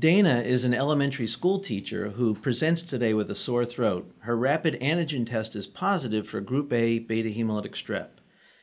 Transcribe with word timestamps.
Dana 0.00 0.40
is 0.40 0.64
an 0.64 0.74
elementary 0.74 1.28
school 1.28 1.60
teacher 1.60 2.10
who 2.10 2.34
presents 2.34 2.82
today 2.82 3.14
with 3.14 3.30
a 3.30 3.36
sore 3.36 3.64
throat. 3.64 4.10
Her 4.20 4.36
rapid 4.36 4.78
antigen 4.80 5.24
test 5.24 5.54
is 5.54 5.68
positive 5.68 6.28
for 6.28 6.40
group 6.40 6.72
A 6.72 6.98
beta 6.98 7.28
hemolytic 7.28 7.72
strep. 7.72 8.08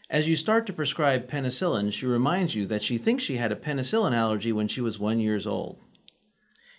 As 0.10 0.28
you 0.28 0.36
start 0.36 0.66
to 0.68 0.74
prescribe 0.74 1.30
penicillin, 1.30 1.94
she 1.94 2.06
reminds 2.06 2.56
you 2.56 2.66
that 2.68 2.84
she 2.84 2.98
thinks 2.98 3.24
she 3.24 3.38
had 3.38 3.54
a 3.54 3.56
penicillin 3.56 4.14
allergy 4.14 4.52
when 4.52 4.68
she 4.68 4.82
was 4.82 5.00
one 5.00 5.22
years 5.22 5.48
old. 5.48 5.80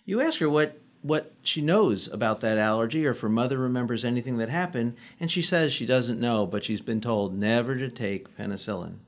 You 0.05 0.21
ask 0.21 0.39
her 0.41 0.51
what, 0.51 0.79
what 1.01 1.33
she 1.43 1.63
knows 1.63 2.07
about 2.07 2.41
that 2.41 2.59
allergy 2.59 3.07
or 3.07 3.13
if 3.13 3.21
her 3.21 3.31
mother 3.31 3.57
remembers 3.57 4.05
anything 4.05 4.37
that 4.37 4.51
happened, 4.51 4.95
and 5.19 5.31
she 5.31 5.43
says 5.43 5.73
she 5.73 5.87
doesn't 5.87 6.21
know, 6.21 6.47
but 6.47 6.65
she's 6.65 6.83
been 6.83 7.01
told 7.01 7.35
never 7.35 7.75
to 7.77 7.89
take 7.89 8.37
penicillin. 8.37 8.99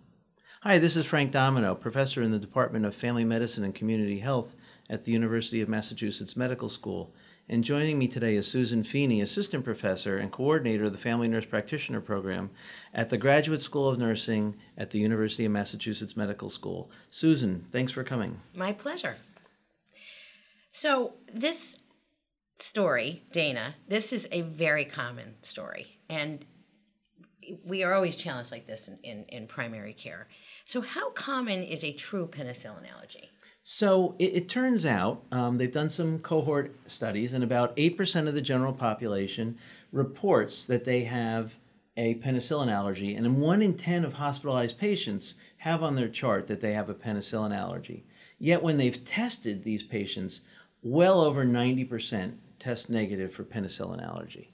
Hi, 0.62 0.78
this 0.78 0.96
is 0.96 1.06
Frank 1.06 1.30
Domino, 1.30 1.76
professor 1.76 2.22
in 2.22 2.32
the 2.32 2.40
Department 2.40 2.86
of 2.86 2.94
Family 2.94 3.24
Medicine 3.24 3.62
and 3.62 3.74
Community 3.74 4.18
Health 4.18 4.56
at 4.88 5.04
the 5.04 5.12
University 5.12 5.60
of 5.60 5.68
Massachusetts 5.68 6.36
Medical 6.36 6.68
School. 6.68 7.12
And 7.48 7.62
joining 7.62 7.98
me 7.98 8.08
today 8.08 8.36
is 8.36 8.46
Susan 8.46 8.82
Feeney, 8.82 9.20
assistant 9.20 9.64
professor 9.64 10.18
and 10.18 10.32
coordinator 10.32 10.84
of 10.84 10.92
the 10.92 10.98
Family 10.98 11.28
Nurse 11.28 11.46
Practitioner 11.46 12.00
Program 12.00 12.50
at 12.92 13.10
the 13.10 13.18
Graduate 13.18 13.62
School 13.62 13.88
of 13.88 13.98
Nursing 13.98 14.56
at 14.76 14.90
the 14.90 14.98
University 14.98 15.44
of 15.44 15.52
Massachusetts 15.52 16.16
Medical 16.16 16.50
School. 16.50 16.90
Susan, 17.10 17.66
thanks 17.70 17.92
for 17.92 18.02
coming. 18.02 18.40
My 18.54 18.72
pleasure. 18.72 19.16
So, 20.72 21.14
this 21.32 21.76
story, 22.58 23.22
Dana, 23.32 23.76
this 23.88 24.12
is 24.12 24.28
a 24.32 24.42
very 24.42 24.84
common 24.84 25.36
story. 25.42 25.86
And 26.08 26.44
we 27.64 27.82
are 27.82 27.94
always 27.94 28.16
challenged 28.16 28.52
like 28.52 28.66
this 28.66 28.88
in, 28.88 28.98
in, 29.02 29.24
in 29.28 29.46
primary 29.46 29.92
care. 29.92 30.28
So, 30.64 30.80
how 30.80 31.10
common 31.10 31.62
is 31.62 31.84
a 31.84 31.92
true 31.92 32.26
penicillin 32.26 32.90
allergy? 32.90 33.30
So 33.68 34.14
it, 34.20 34.32
it 34.36 34.48
turns 34.48 34.86
out 34.86 35.24
um, 35.32 35.58
they've 35.58 35.72
done 35.72 35.90
some 35.90 36.20
cohort 36.20 36.72
studies, 36.86 37.32
and 37.32 37.42
about 37.42 37.74
8% 37.76 38.28
of 38.28 38.34
the 38.34 38.40
general 38.40 38.72
population 38.72 39.58
reports 39.90 40.66
that 40.66 40.84
they 40.84 41.02
have 41.02 41.54
a 41.96 42.14
penicillin 42.14 42.70
allergy, 42.70 43.16
and 43.16 43.40
one 43.40 43.62
in 43.62 43.74
10 43.74 44.04
of 44.04 44.12
hospitalized 44.12 44.78
patients 44.78 45.34
have 45.56 45.82
on 45.82 45.96
their 45.96 46.08
chart 46.08 46.46
that 46.46 46.60
they 46.60 46.74
have 46.74 46.88
a 46.88 46.94
penicillin 46.94 47.52
allergy. 47.52 48.04
Yet 48.38 48.62
when 48.62 48.76
they've 48.76 49.04
tested 49.04 49.64
these 49.64 49.82
patients, 49.82 50.42
well 50.84 51.20
over 51.20 51.44
90% 51.44 52.34
test 52.60 52.88
negative 52.88 53.32
for 53.32 53.42
penicillin 53.42 54.00
allergy. 54.00 54.52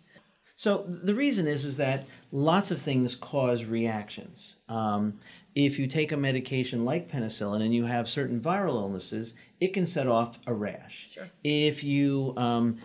So 0.62 0.84
the 0.86 1.16
reason 1.16 1.48
is 1.48 1.64
is 1.64 1.76
that 1.78 2.06
lots 2.30 2.70
of 2.70 2.80
things 2.80 3.16
cause 3.16 3.64
reactions. 3.64 4.54
Um, 4.68 5.18
if 5.56 5.76
you 5.76 5.88
take 5.88 6.12
a 6.12 6.16
medication 6.16 6.84
like 6.84 7.10
penicillin 7.10 7.64
and 7.64 7.74
you 7.74 7.84
have 7.86 8.08
certain 8.08 8.40
viral 8.40 8.74
illnesses, 8.74 9.34
it 9.60 9.74
can 9.74 9.88
set 9.88 10.06
off 10.06 10.38
a 10.46 10.54
rash. 10.54 11.08
Sure. 11.14 11.28
If 11.42 11.82
you 11.82 12.32
um, 12.36 12.78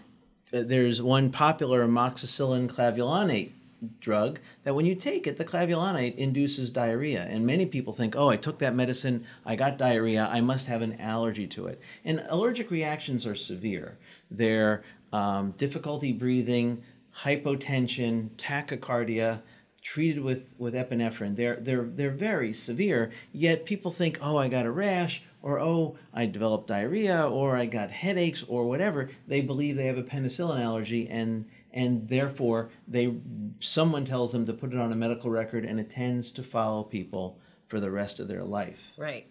there's 0.50 1.04
one 1.04 1.30
popular 1.30 1.88
amoxicillin 1.88 2.68
clavulanate 2.68 3.52
drug 4.00 4.40
that 4.64 4.74
when 4.74 4.88
you 4.88 4.96
take 4.96 5.28
it, 5.28 5.38
the 5.38 5.46
clavulanate 5.46 6.16
induces 6.16 6.72
diarrhea. 6.72 7.28
And 7.30 7.46
many 7.46 7.68
people 7.68 7.94
think, 7.94 8.16
oh, 8.16 8.30
I 8.30 8.38
took 8.38 8.58
that 8.58 8.74
medicine, 8.74 9.24
I 9.46 9.56
got 9.56 9.78
diarrhea, 9.78 10.28
I 10.32 10.42
must 10.42 10.66
have 10.66 10.82
an 10.82 11.00
allergy 11.00 11.46
to 11.50 11.68
it. 11.68 11.80
And 12.04 12.26
allergic 12.30 12.72
reactions 12.72 13.28
are 13.28 13.36
severe. 13.36 14.00
They're 14.32 14.84
um, 15.14 15.52
difficulty 15.58 16.12
breathing, 16.12 16.82
hypotension, 17.24 18.30
tachycardia, 18.38 19.42
treated 19.82 20.22
with, 20.22 20.52
with 20.58 20.74
epinephrine. 20.74 21.36
They're, 21.36 21.56
they're, 21.58 21.86
they're 21.86 22.12
very 22.12 22.54
severe, 22.54 23.12
yet 23.32 23.66
people 23.66 23.92
think, 23.92 24.20
oh, 24.22 24.38
I 24.38 24.50
got 24.50 24.66
a 24.66 24.72
rash, 24.72 25.24
or 25.42 25.60
oh, 25.60 25.98
I 26.14 26.26
developed 26.26 26.68
diarrhea, 26.68 27.28
or 27.28 27.56
I 27.56 27.66
got 27.66 27.90
headaches, 27.90 28.44
or 28.48 28.66
whatever. 28.66 29.10
They 29.28 29.42
believe 29.42 29.76
they 29.76 29.86
have 29.86 29.98
a 29.98 30.04
penicillin 30.04 30.60
allergy, 30.62 31.08
and, 31.08 31.46
and 31.72 32.08
therefore 32.10 32.70
they, 32.88 33.16
someone 33.60 34.04
tells 34.04 34.32
them 34.32 34.46
to 34.46 34.54
put 34.54 34.74
it 34.74 34.80
on 34.80 34.92
a 34.92 34.96
medical 34.96 35.30
record, 35.30 35.64
and 35.64 35.80
it 35.80 35.90
tends 35.90 36.32
to 36.34 36.44
follow 36.44 36.84
people 36.84 37.40
for 37.68 37.80
the 37.80 37.92
rest 37.92 38.20
of 38.20 38.28
their 38.28 38.44
life. 38.44 38.94
Right. 38.98 39.28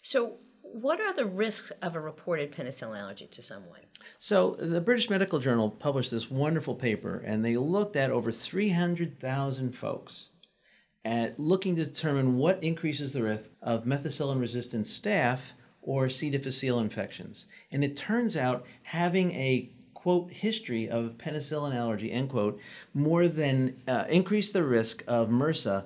So, 0.00 0.38
what 0.72 1.00
are 1.00 1.12
the 1.12 1.26
risks 1.26 1.70
of 1.82 1.96
a 1.96 2.00
reported 2.00 2.52
penicillin 2.52 2.98
allergy 2.98 3.26
to 3.26 3.42
someone? 3.42 3.80
So, 4.18 4.56
the 4.58 4.80
British 4.80 5.10
Medical 5.10 5.38
Journal 5.38 5.70
published 5.70 6.10
this 6.10 6.30
wonderful 6.30 6.74
paper, 6.74 7.22
and 7.24 7.44
they 7.44 7.56
looked 7.56 7.96
at 7.96 8.10
over 8.10 8.32
300,000 8.32 9.72
folks 9.72 10.28
at 11.04 11.38
looking 11.38 11.76
to 11.76 11.84
determine 11.84 12.36
what 12.36 12.62
increases 12.62 13.12
the 13.12 13.22
risk 13.22 13.50
of 13.62 13.84
methicillin 13.84 14.40
resistant 14.40 14.86
staph 14.86 15.40
or 15.82 16.08
C. 16.08 16.30
difficile 16.30 16.80
infections. 16.80 17.46
And 17.72 17.82
it 17.82 17.96
turns 17.96 18.36
out 18.36 18.66
having 18.82 19.32
a 19.32 19.70
quote 19.94 20.30
history 20.30 20.88
of 20.88 21.18
penicillin 21.18 21.74
allergy 21.74 22.12
end 22.12 22.30
quote 22.30 22.60
more 22.94 23.26
than 23.26 23.80
uh, 23.88 24.04
increased 24.08 24.52
the 24.52 24.62
risk 24.62 25.02
of 25.08 25.28
MRSA 25.28 25.84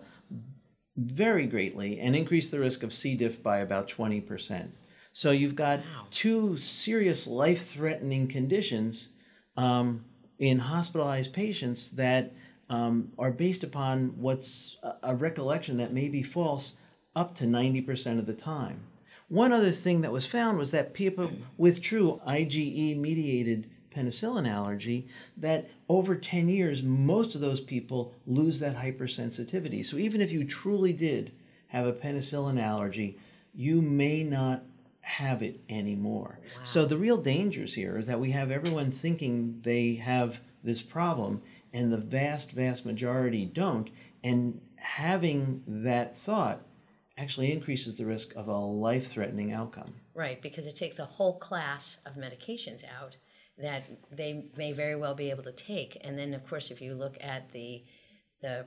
very 0.97 1.47
greatly 1.47 1.99
and 2.01 2.15
increase 2.15 2.49
the 2.49 2.59
risk 2.61 2.83
of 2.83 2.93
C. 2.93 3.15
diff 3.15 3.43
by 3.43 3.59
about 3.59 3.89
20%. 3.89 4.69
So 5.13 5.31
you've 5.31 5.57
got 5.57 5.81
Wow. 5.81 6.07
two 6.11 6.57
serious 6.57 7.27
life 7.27 7.67
threatening 7.67 8.29
conditions 8.29 9.09
um, 9.57 10.05
in 10.39 10.59
hospitalized 10.59 11.33
patients 11.33 11.91
that 11.91 12.33
um, 12.71 13.13
are 13.19 13.31
based 13.31 13.65
upon 13.65 14.15
what's 14.19 14.77
a, 14.83 14.95
a 15.11 15.15
recollection 15.15 15.77
that 15.77 15.93
may 15.93 16.09
be 16.09 16.23
false 16.23 16.75
up 17.15 17.35
to 17.37 17.45
90% 17.45 18.19
of 18.19 18.25
the 18.27 18.33
time. 18.33 18.81
One 19.29 19.53
other 19.53 19.71
thing 19.71 20.01
that 20.03 20.13
was 20.13 20.25
found 20.27 20.57
was 20.59 20.71
that 20.71 20.95
people 20.95 21.31
with 21.59 21.83
true 21.83 22.21
IgE 22.27 22.97
mediated 22.97 23.69
penicillin 23.95 24.49
allergy, 24.49 25.07
that 25.37 25.71
over 25.89 26.15
10 26.15 26.49
years, 26.49 26.83
most 26.83 27.35
of 27.35 27.41
those 27.41 27.61
people 27.61 28.15
lose 28.27 28.61
that 28.61 28.77
hypersensitivity. 28.77 29.85
So 29.85 29.97
even 29.97 30.21
if 30.21 30.33
you 30.33 30.45
truly 30.45 30.93
did 30.93 31.33
have 31.69 31.87
a 31.87 31.93
penicillin 31.93 32.61
allergy, 32.61 33.19
you 33.55 33.83
may 33.83 34.23
not 34.23 34.65
have 35.03 35.43
it 35.43 35.61
anymore. 35.69 36.39
So 36.65 36.87
the 36.87 36.97
real 36.97 37.17
dangers 37.17 37.75
here 37.75 37.99
is 37.99 38.07
that 38.07 38.21
we 38.21 38.31
have 38.31 38.51
everyone 38.51 38.91
thinking 38.91 39.61
they 39.65 39.95
have 39.97 40.41
this 40.63 40.81
problem 40.81 41.43
and 41.73 41.93
the 41.93 41.99
vast 41.99 42.53
vast 42.53 42.87
majority 42.87 43.45
don't 43.45 43.91
and 44.23 44.61
having 44.77 45.63
that 45.67 46.17
thought 46.17 46.63
actually 47.19 47.53
increases 47.53 47.97
the 47.97 48.07
risk 48.07 48.35
of 48.37 48.49
a 48.49 48.57
life-threatening 48.57 49.53
outcome. 49.53 49.93
Right, 50.15 50.41
because 50.41 50.67
it 50.67 50.77
takes 50.77 50.99
a 50.99 51.05
whole 51.05 51.39
class 51.39 51.99
of 52.07 52.15
medications 52.15 52.83
out 52.85 53.17
that 53.59 53.85
they 54.11 54.47
may 54.57 54.73
very 54.73 54.97
well 54.97 55.15
be 55.15 55.31
able 55.31 55.43
to 55.45 55.53
take. 55.53 55.99
And 56.03 56.19
then, 56.19 56.35
of 56.35 56.47
course, 56.49 56.71
if 56.71 56.81
you 56.81 56.95
look 56.95 57.17
at 57.21 57.53
the 57.53 57.85
the 58.41 58.67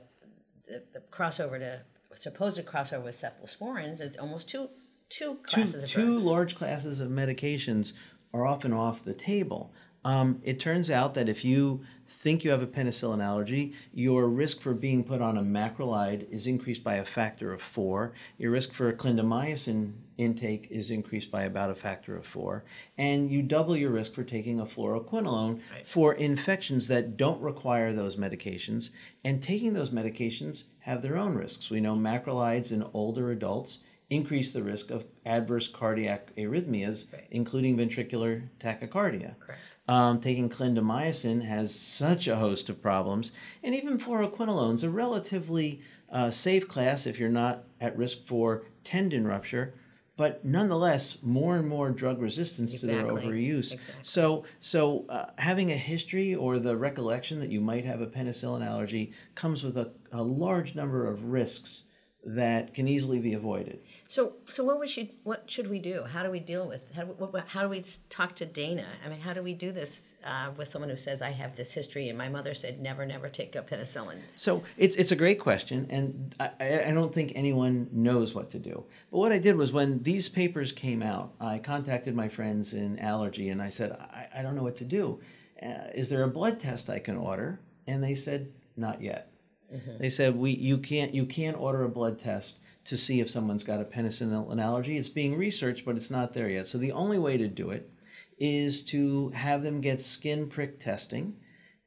the, 0.66 0.82
the 0.92 1.00
crossover 1.10 1.58
to 1.58 1.82
supposed 2.14 2.64
crossover 2.66 3.04
with 3.04 3.20
cephalosporins, 3.20 4.00
it's 4.00 4.16
almost 4.16 4.48
two 4.48 4.68
two 5.08 5.36
classes 5.44 5.82
of 5.82 5.90
two 5.90 6.12
drugs. 6.12 6.24
large 6.24 6.54
classes 6.56 7.00
of 7.00 7.10
medications 7.10 7.92
are 8.32 8.46
often 8.46 8.72
off 8.72 9.04
the 9.04 9.14
table. 9.14 9.72
Um, 10.06 10.40
it 10.44 10.60
turns 10.60 10.88
out 10.88 11.14
that 11.14 11.28
if 11.28 11.44
you 11.44 11.84
think 12.06 12.44
you 12.44 12.52
have 12.52 12.62
a 12.62 12.66
penicillin 12.68 13.20
allergy, 13.20 13.74
your 13.92 14.28
risk 14.28 14.60
for 14.60 14.72
being 14.72 15.02
put 15.02 15.20
on 15.20 15.36
a 15.36 15.42
macrolide 15.42 16.30
is 16.30 16.46
increased 16.46 16.84
by 16.84 16.94
a 16.94 17.04
factor 17.04 17.52
of 17.52 17.60
four. 17.60 18.12
Your 18.38 18.52
risk 18.52 18.72
for 18.72 18.92
clindamycin 18.92 19.94
intake 20.16 20.68
is 20.70 20.92
increased 20.92 21.32
by 21.32 21.42
about 21.42 21.70
a 21.70 21.74
factor 21.74 22.16
of 22.16 22.24
four. 22.24 22.64
And 22.96 23.32
you 23.32 23.42
double 23.42 23.76
your 23.76 23.90
risk 23.90 24.14
for 24.14 24.22
taking 24.22 24.60
a 24.60 24.64
fluoroquinolone 24.64 25.60
for 25.84 26.14
infections 26.14 26.86
that 26.86 27.16
don't 27.16 27.42
require 27.42 27.92
those 27.92 28.14
medications. 28.14 28.90
And 29.24 29.42
taking 29.42 29.72
those 29.72 29.90
medications 29.90 30.62
have 30.82 31.02
their 31.02 31.16
own 31.16 31.34
risks. 31.34 31.68
We 31.68 31.80
know 31.80 31.96
macrolides 31.96 32.70
in 32.70 32.84
older 32.94 33.32
adults 33.32 33.80
increase 34.08 34.52
the 34.52 34.62
risk 34.62 34.92
of 34.92 35.04
adverse 35.24 35.66
cardiac 35.66 36.32
arrhythmias, 36.36 37.06
including 37.32 37.76
ventricular 37.76 38.48
tachycardia. 38.60 39.36
Correct. 39.40 39.75
Um, 39.88 40.20
taking 40.20 40.48
clindamycin 40.50 41.42
has 41.44 41.72
such 41.72 42.26
a 42.26 42.36
host 42.36 42.68
of 42.68 42.82
problems, 42.82 43.30
and 43.62 43.72
even 43.74 43.98
fluoroquinolone's 43.98 44.82
a 44.82 44.90
relatively 44.90 45.80
uh, 46.10 46.30
safe 46.32 46.66
class 46.66 47.06
if 47.06 47.20
you're 47.20 47.28
not 47.28 47.64
at 47.80 47.96
risk 47.96 48.26
for 48.26 48.64
tendon 48.82 49.26
rupture. 49.26 49.74
but 50.16 50.42
nonetheless, 50.44 51.18
more 51.22 51.56
and 51.56 51.68
more 51.68 51.90
drug 51.90 52.20
resistance 52.20 52.80
to 52.80 52.86
their 52.86 53.04
overuse. 53.04 53.72
Exactly. 53.72 53.94
So, 54.02 54.44
so 54.60 55.04
uh, 55.10 55.26
having 55.36 55.70
a 55.72 55.76
history 55.76 56.34
or 56.34 56.58
the 56.58 56.76
recollection 56.76 57.38
that 57.40 57.50
you 57.50 57.60
might 57.60 57.84
have 57.84 58.00
a 58.00 58.06
penicillin 58.06 58.66
allergy 58.66 59.12
comes 59.34 59.62
with 59.62 59.76
a, 59.76 59.92
a 60.12 60.22
large 60.22 60.74
number 60.74 61.06
of 61.06 61.22
risks 61.24 61.84
that 62.26 62.74
can 62.74 62.88
easily 62.88 63.20
be 63.20 63.34
avoided. 63.34 63.78
So, 64.08 64.32
so 64.46 64.64
what 64.64 64.80
we 64.80 64.88
should 64.88 65.10
what 65.22 65.48
should 65.48 65.70
we 65.70 65.78
do? 65.78 66.02
How 66.02 66.24
do 66.24 66.30
we 66.30 66.40
deal 66.40 66.66
with 66.66 66.80
how 66.92 67.04
do 67.04 67.14
we, 67.32 67.40
how 67.46 67.62
do 67.62 67.68
we 67.68 67.84
talk 68.10 68.34
to 68.36 68.46
Dana? 68.46 68.86
I 69.04 69.08
mean, 69.08 69.20
how 69.20 69.32
do 69.32 69.42
we 69.42 69.54
do 69.54 69.70
this 69.70 70.12
uh, 70.24 70.50
with 70.56 70.66
someone 70.68 70.90
who 70.90 70.96
says 70.96 71.22
I 71.22 71.30
have 71.30 71.54
this 71.54 71.72
history 71.72 72.08
and 72.08 72.18
my 72.18 72.28
mother 72.28 72.52
said 72.52 72.80
never, 72.80 73.06
never 73.06 73.28
take 73.28 73.54
a 73.54 73.62
penicillin? 73.62 74.18
So 74.34 74.64
it's 74.76 74.96
it's 74.96 75.12
a 75.12 75.16
great 75.16 75.38
question, 75.38 75.86
and 75.88 76.34
I, 76.40 76.50
I 76.86 76.90
don't 76.92 77.14
think 77.14 77.32
anyone 77.36 77.88
knows 77.92 78.34
what 78.34 78.50
to 78.50 78.58
do. 78.58 78.84
But 79.12 79.18
what 79.18 79.30
I 79.30 79.38
did 79.38 79.56
was 79.56 79.70
when 79.72 80.02
these 80.02 80.28
papers 80.28 80.72
came 80.72 81.02
out, 81.02 81.32
I 81.40 81.58
contacted 81.58 82.16
my 82.16 82.28
friends 82.28 82.72
in 82.72 82.98
allergy, 82.98 83.50
and 83.50 83.62
I 83.62 83.68
said, 83.68 83.92
I, 83.92 84.26
I 84.36 84.42
don't 84.42 84.56
know 84.56 84.64
what 84.64 84.76
to 84.78 84.84
do. 84.84 85.20
Uh, 85.62 85.90
is 85.94 86.08
there 86.08 86.24
a 86.24 86.28
blood 86.28 86.58
test 86.58 86.90
I 86.90 86.98
can 86.98 87.16
order? 87.16 87.60
And 87.86 88.02
they 88.02 88.16
said, 88.16 88.52
not 88.76 89.00
yet. 89.00 89.30
Mm-hmm. 89.74 89.98
They 89.98 90.10
said 90.10 90.36
we 90.36 90.50
you 90.50 90.78
can't 90.78 91.14
you 91.14 91.26
can't 91.26 91.58
order 91.58 91.84
a 91.84 91.88
blood 91.88 92.18
test 92.18 92.58
to 92.84 92.96
see 92.96 93.20
if 93.20 93.28
someone's 93.28 93.64
got 93.64 93.80
a 93.80 93.84
penicillin 93.84 94.62
allergy. 94.62 94.96
It's 94.96 95.08
being 95.08 95.36
researched, 95.36 95.84
but 95.84 95.96
it's 95.96 96.10
not 96.10 96.32
there 96.32 96.48
yet. 96.48 96.68
So 96.68 96.78
the 96.78 96.92
only 96.92 97.18
way 97.18 97.36
to 97.36 97.48
do 97.48 97.70
it 97.70 97.90
is 98.38 98.82
to 98.84 99.30
have 99.30 99.62
them 99.62 99.80
get 99.80 100.02
skin 100.02 100.48
prick 100.48 100.78
testing 100.78 101.34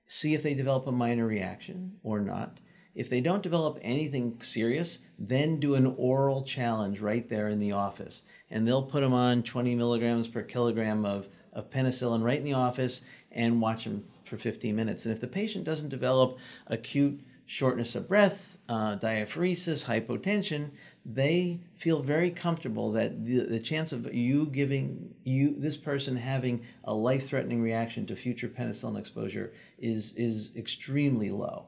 see 0.10 0.34
if 0.34 0.42
they 0.42 0.56
develop 0.56 0.88
a 0.88 0.92
minor 0.92 1.26
reaction 1.26 1.94
or 2.04 2.20
not. 2.20 2.60
If 2.96 3.10
they 3.10 3.22
don't 3.22 3.44
develop 3.44 3.78
anything 3.82 4.42
serious, 4.42 5.00
then 5.20 5.60
do 5.60 5.76
an 5.76 5.96
oral 5.98 6.44
challenge 6.44 7.00
right 7.00 7.30
there 7.30 7.48
in 7.48 7.60
the 7.60 7.72
office. 7.72 8.24
And 8.50 8.68
they'll 8.68 8.84
put 8.84 9.02
them 9.02 9.14
on 9.14 9.44
20 9.44 9.76
milligrams 9.76 10.28
per 10.28 10.42
kilogram 10.42 11.06
of, 11.06 11.28
of 11.54 11.70
penicillin 11.70 12.24
right 12.24 12.40
in 12.40 12.44
the 12.44 12.54
office 12.54 13.02
and 13.32 13.62
watch 13.62 13.84
them 13.84 14.04
for 14.26 14.38
15 14.38 14.76
minutes. 14.76 15.06
And 15.06 15.14
if 15.14 15.22
the 15.22 15.28
patient 15.28 15.64
doesn't 15.64 15.90
develop 15.90 16.40
acute 16.66 17.22
shortness 17.50 17.96
of 17.96 18.08
breath, 18.08 18.60
uh, 18.70 18.96
diaphoresis, 18.98 19.84
hypotension, 19.84 20.70
they 21.04 21.60
feel 21.74 22.00
very 22.00 22.30
comfortable 22.30 22.92
that 22.92 23.26
the, 23.26 23.40
the 23.40 23.60
chance 23.60 23.92
of 23.92 24.14
you 24.14 24.46
giving 24.46 25.16
you 25.24 25.56
this 25.58 25.76
person 25.76 26.16
having 26.16 26.62
a 26.84 26.94
life-threatening 26.94 27.60
reaction 27.60 28.06
to 28.06 28.16
future 28.16 28.48
penicillin 28.48 29.00
exposure 29.00 29.52
is 29.80 30.14
is 30.16 30.52
extremely 30.56 31.32
low 31.32 31.66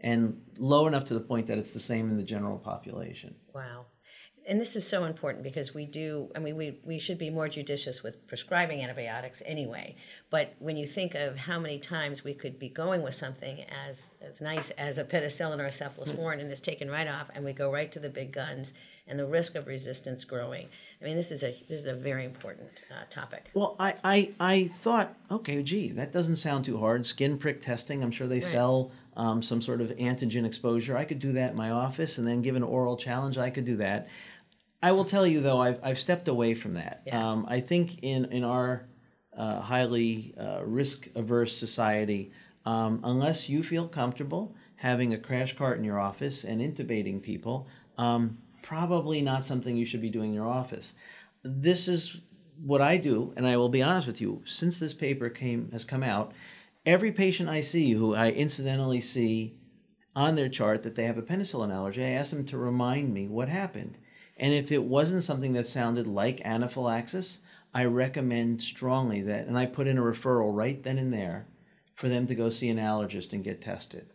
and 0.00 0.40
low 0.58 0.86
enough 0.86 1.04
to 1.04 1.14
the 1.14 1.20
point 1.20 1.46
that 1.46 1.58
it's 1.58 1.72
the 1.72 1.80
same 1.80 2.10
in 2.10 2.16
the 2.16 2.22
general 2.24 2.58
population 2.58 3.34
Wow. 3.54 3.86
And 4.46 4.60
this 4.60 4.76
is 4.76 4.86
so 4.86 5.04
important 5.04 5.42
because 5.42 5.72
we 5.72 5.86
do, 5.86 6.30
I 6.36 6.38
mean, 6.38 6.56
we, 6.56 6.78
we 6.84 6.98
should 6.98 7.18
be 7.18 7.30
more 7.30 7.48
judicious 7.48 8.02
with 8.02 8.26
prescribing 8.26 8.82
antibiotics 8.82 9.42
anyway. 9.46 9.96
But 10.28 10.54
when 10.58 10.76
you 10.76 10.86
think 10.86 11.14
of 11.14 11.36
how 11.36 11.58
many 11.58 11.78
times 11.78 12.24
we 12.24 12.34
could 12.34 12.58
be 12.58 12.68
going 12.68 13.02
with 13.02 13.14
something 13.14 13.64
as, 13.88 14.10
as 14.20 14.42
nice 14.42 14.68
as 14.72 14.98
a 14.98 15.04
penicillin 15.04 15.58
or 15.58 15.66
a 15.66 15.70
cephalosporin 15.70 16.40
and 16.40 16.50
it's 16.50 16.60
taken 16.60 16.90
right 16.90 17.08
off 17.08 17.30
and 17.34 17.44
we 17.44 17.54
go 17.54 17.72
right 17.72 17.90
to 17.92 17.98
the 17.98 18.10
big 18.10 18.32
guns 18.32 18.74
and 19.06 19.18
the 19.18 19.26
risk 19.26 19.54
of 19.54 19.66
resistance 19.66 20.24
growing. 20.24 20.68
I 21.00 21.04
mean, 21.04 21.16
this 21.16 21.30
is 21.30 21.42
a, 21.42 21.56
this 21.68 21.80
is 21.80 21.86
a 21.86 21.94
very 21.94 22.24
important 22.24 22.84
uh, 22.90 23.04
topic. 23.10 23.50
well 23.54 23.76
I, 23.78 23.94
I 24.02 24.32
i 24.40 24.66
thought 24.68 25.14
okay 25.30 25.62
gee 25.62 25.92
that 25.92 26.10
doesn't 26.12 26.36
sound 26.36 26.64
too 26.64 26.78
hard 26.78 27.04
skin 27.04 27.36
prick 27.36 27.60
testing 27.60 28.02
i'm 28.02 28.10
sure 28.10 28.26
they 28.26 28.40
sell 28.40 28.90
um, 29.16 29.42
some 29.42 29.60
sort 29.62 29.80
of 29.80 29.90
antigen 29.90 30.44
exposure 30.46 30.96
i 30.96 31.04
could 31.04 31.18
do 31.18 31.32
that 31.32 31.52
in 31.52 31.56
my 31.56 31.70
office 31.70 32.18
and 32.18 32.26
then 32.26 32.42
give 32.42 32.56
an 32.56 32.62
oral 32.62 32.96
challenge 32.96 33.38
i 33.38 33.50
could 33.50 33.64
do 33.64 33.76
that 33.76 34.08
i 34.82 34.90
will 34.92 35.04
tell 35.04 35.26
you 35.26 35.40
though 35.40 35.60
i've, 35.60 35.78
I've 35.82 35.98
stepped 35.98 36.28
away 36.28 36.54
from 36.54 36.74
that 36.74 37.02
Yeah. 37.06 37.30
um, 37.30 37.46
i 37.48 37.60
think 37.60 38.02
in 38.02 38.26
in 38.26 38.44
our 38.44 38.86
uh, 39.36 39.60
highly 39.60 40.34
uh, 40.38 40.62
risk 40.64 41.08
averse 41.14 41.56
society, 41.56 42.30
um, 42.66 43.00
unless 43.04 43.48
you 43.48 43.62
feel 43.62 43.88
comfortable 43.88 44.54
having 44.76 45.12
a 45.12 45.18
crash 45.18 45.56
cart 45.56 45.78
in 45.78 45.84
your 45.84 45.98
office 45.98 46.44
and 46.44 46.60
intubating 46.60 47.22
people, 47.22 47.66
um, 47.98 48.38
probably 48.62 49.20
not 49.20 49.44
something 49.44 49.76
you 49.76 49.84
should 49.84 50.00
be 50.00 50.10
doing 50.10 50.30
in 50.30 50.34
your 50.34 50.48
office. 50.48 50.94
This 51.42 51.88
is 51.88 52.20
what 52.62 52.80
I 52.80 52.96
do, 52.96 53.32
and 53.36 53.46
I 53.46 53.56
will 53.56 53.68
be 53.68 53.82
honest 53.82 54.06
with 54.06 54.20
you. 54.20 54.42
Since 54.44 54.78
this 54.78 54.94
paper 54.94 55.28
came 55.28 55.70
has 55.72 55.84
come 55.84 56.02
out, 56.02 56.32
every 56.86 57.12
patient 57.12 57.48
I 57.48 57.60
see 57.60 57.92
who 57.92 58.14
I 58.14 58.30
incidentally 58.30 59.00
see 59.00 59.58
on 60.16 60.34
their 60.34 60.48
chart 60.48 60.82
that 60.82 60.94
they 60.94 61.04
have 61.04 61.18
a 61.18 61.22
penicillin 61.22 61.72
allergy, 61.72 62.04
I 62.04 62.10
ask 62.10 62.30
them 62.30 62.44
to 62.46 62.58
remind 62.58 63.12
me 63.12 63.26
what 63.26 63.48
happened. 63.48 63.98
And 64.36 64.52
if 64.52 64.70
it 64.70 64.82
wasn't 64.82 65.24
something 65.24 65.52
that 65.54 65.66
sounded 65.66 66.06
like 66.06 66.40
anaphylaxis, 66.44 67.40
I 67.72 67.86
recommend 67.86 68.62
strongly 68.62 69.22
that, 69.22 69.46
and 69.46 69.58
I 69.58 69.66
put 69.66 69.88
in 69.88 69.98
a 69.98 70.02
referral 70.02 70.54
right 70.54 70.80
then 70.82 70.98
and 70.98 71.12
there 71.12 71.46
for 71.94 72.08
them 72.08 72.26
to 72.26 72.34
go 72.34 72.50
see 72.50 72.68
an 72.68 72.78
allergist 72.78 73.32
and 73.32 73.42
get 73.42 73.60
tested. 73.60 74.06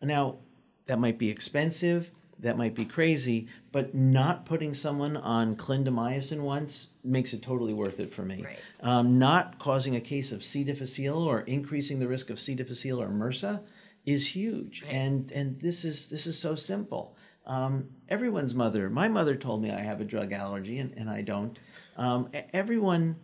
Now, 0.00 0.38
that 0.86 1.00
might 1.00 1.18
be 1.18 1.28
expensive, 1.28 2.10
that 2.40 2.56
might 2.56 2.74
be 2.74 2.84
crazy, 2.84 3.48
but 3.72 3.94
not 3.94 4.46
putting 4.46 4.72
someone 4.72 5.16
on 5.16 5.56
clindamycin 5.56 6.40
once 6.40 6.88
makes 7.02 7.32
it 7.32 7.42
totally 7.42 7.72
worth 7.72 8.00
it 8.00 8.12
for 8.12 8.22
me. 8.22 8.44
Right. 8.44 8.58
Um, 8.80 9.18
not 9.18 9.58
causing 9.58 9.96
a 9.96 10.00
case 10.00 10.30
of 10.30 10.44
C. 10.44 10.64
difficile 10.64 11.22
or 11.22 11.40
increasing 11.42 11.98
the 11.98 12.08
risk 12.08 12.30
of 12.30 12.38
C. 12.38 12.54
difficile 12.54 13.02
or 13.02 13.08
MRSA 13.08 13.60
is 14.06 14.26
huge, 14.26 14.84
and 14.88 15.30
and 15.32 15.60
this 15.60 15.84
is 15.84 16.08
this 16.08 16.26
is 16.26 16.38
so 16.38 16.54
simple. 16.54 17.16
Um, 17.46 17.88
everyone's 18.08 18.54
mother, 18.54 18.90
my 18.90 19.08
mother 19.08 19.34
told 19.34 19.62
me 19.62 19.70
I 19.70 19.80
have 19.80 20.00
a 20.00 20.04
drug 20.04 20.32
allergy, 20.32 20.78
and, 20.78 20.92
and 20.96 21.10
I 21.10 21.22
don't. 21.22 21.58
Um, 21.96 22.30
everyone 22.52 23.16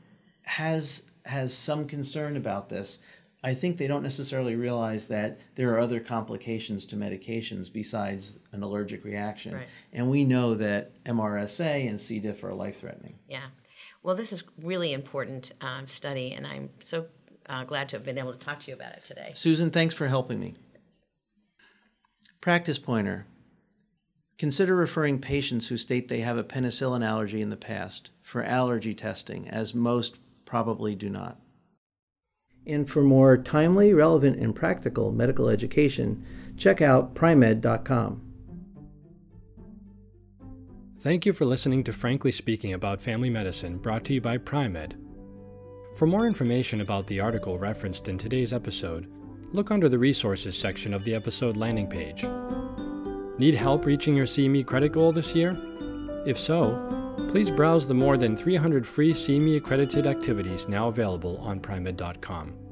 has 0.42 1.02
has 1.24 1.54
some 1.54 1.86
concern 1.86 2.36
about 2.36 2.68
this. 2.68 2.98
I 3.44 3.52
think 3.52 3.76
they 3.76 3.86
don't 3.86 4.02
necessarily 4.02 4.56
realize 4.56 5.06
that 5.08 5.38
there 5.54 5.74
are 5.74 5.78
other 5.78 6.00
complications 6.00 6.86
to 6.86 6.96
medications 6.96 7.70
besides 7.70 8.38
an 8.52 8.62
allergic 8.62 9.04
reaction. 9.04 9.52
Right. 9.52 9.66
And 9.92 10.10
we 10.10 10.24
know 10.24 10.54
that 10.54 10.92
MRSA 11.04 11.86
and 11.86 12.00
C. 12.00 12.20
diff 12.20 12.42
are 12.42 12.54
life 12.54 12.80
threatening. 12.80 13.16
Yeah. 13.28 13.48
Well, 14.02 14.16
this 14.16 14.32
is 14.32 14.44
really 14.62 14.94
important 14.94 15.52
um, 15.60 15.86
study, 15.86 16.32
and 16.32 16.46
I'm 16.46 16.70
so 16.80 17.04
uh, 17.46 17.64
glad 17.64 17.90
to 17.90 17.96
have 17.96 18.04
been 18.04 18.16
able 18.16 18.32
to 18.32 18.38
talk 18.38 18.60
to 18.60 18.70
you 18.70 18.74
about 18.74 18.94
it 18.94 19.04
today. 19.04 19.32
Susan, 19.34 19.70
thanks 19.70 19.94
for 19.94 20.08
helping 20.08 20.40
me. 20.40 20.54
Practice 22.40 22.78
pointer. 22.78 23.26
Consider 24.38 24.74
referring 24.74 25.18
patients 25.18 25.68
who 25.68 25.76
state 25.76 26.08
they 26.08 26.20
have 26.20 26.38
a 26.38 26.44
penicillin 26.44 27.04
allergy 27.04 27.42
in 27.42 27.50
the 27.50 27.56
past 27.56 28.08
for 28.22 28.42
allergy 28.42 28.94
testing, 28.94 29.46
as 29.50 29.74
most 29.74 30.16
probably 30.46 30.94
do 30.94 31.10
not. 31.10 31.38
And 32.66 32.88
for 32.88 33.02
more 33.02 33.36
timely, 33.36 33.92
relevant, 33.92 34.38
and 34.38 34.54
practical 34.54 35.12
medical 35.12 35.48
education, 35.48 36.24
check 36.56 36.80
out 36.80 37.14
pri-med.com. 37.14 38.22
Thank 41.00 41.26
you 41.26 41.34
for 41.34 41.44
listening 41.44 41.84
to 41.84 41.92
Frankly 41.92 42.32
Speaking 42.32 42.72
About 42.72 43.02
Family 43.02 43.28
Medicine, 43.28 43.76
brought 43.76 44.04
to 44.04 44.14
you 44.14 44.22
by 44.22 44.38
Pri-Med. 44.38 44.96
For 45.96 46.06
more 46.06 46.26
information 46.26 46.80
about 46.80 47.06
the 47.06 47.20
article 47.20 47.58
referenced 47.58 48.08
in 48.08 48.16
today's 48.16 48.54
episode, 48.54 49.12
look 49.52 49.70
under 49.70 49.90
the 49.90 49.98
Resources 49.98 50.58
section 50.58 50.94
of 50.94 51.04
the 51.04 51.14
episode 51.14 51.58
landing 51.58 51.86
page. 51.86 52.24
Need 53.38 53.54
help 53.54 53.84
reaching 53.84 54.16
your 54.16 54.24
CME 54.24 54.64
credit 54.64 54.92
goal 54.92 55.12
this 55.12 55.34
year? 55.34 55.54
If 56.24 56.38
so, 56.38 57.03
please 57.34 57.50
browse 57.50 57.88
the 57.88 57.92
more 57.92 58.16
than 58.16 58.36
300 58.36 58.86
free 58.86 59.12
CME 59.12 59.56
accredited 59.56 60.06
activities 60.06 60.68
now 60.68 60.86
available 60.86 61.36
on 61.38 61.58
Pri-Med.com. 61.58 62.63